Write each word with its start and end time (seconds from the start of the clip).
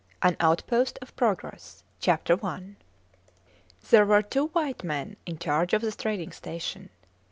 AN 0.23 0.35
OUTPOST 0.39 0.97
OF 0.99 1.15
PROGRESS 1.15 1.83
I 2.07 2.17
There 3.91 4.03
were 4.03 4.23
two 4.23 4.47
white 4.47 4.83
men 4.83 5.15
in 5.27 5.37
charge 5.37 5.73
of 5.75 5.83
the 5.83 5.91
trading 5.91 6.31
station. 6.31 6.89